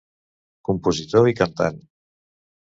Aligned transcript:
Compositor 0.69 1.29
i 1.33 1.37
cantant. 1.41 1.79